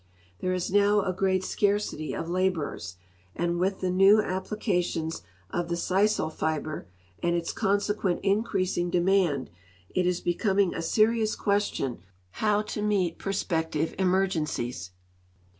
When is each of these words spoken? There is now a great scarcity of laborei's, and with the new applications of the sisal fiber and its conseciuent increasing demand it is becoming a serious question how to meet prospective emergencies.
There 0.39 0.51
is 0.51 0.71
now 0.71 1.01
a 1.03 1.13
great 1.13 1.43
scarcity 1.43 2.15
of 2.15 2.25
laborei's, 2.25 2.95
and 3.35 3.59
with 3.59 3.81
the 3.81 3.91
new 3.91 4.19
applications 4.19 5.21
of 5.51 5.67
the 5.69 5.75
sisal 5.75 6.33
fiber 6.33 6.87
and 7.21 7.35
its 7.35 7.53
conseciuent 7.53 8.19
increasing 8.23 8.89
demand 8.89 9.51
it 9.91 10.07
is 10.07 10.19
becoming 10.19 10.73
a 10.73 10.81
serious 10.81 11.35
question 11.35 11.99
how 12.31 12.63
to 12.63 12.81
meet 12.81 13.19
prospective 13.19 13.93
emergencies. 13.99 14.89